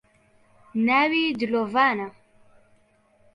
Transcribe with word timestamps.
ناوی 0.85 1.23
دلۆڤانە 1.39 2.07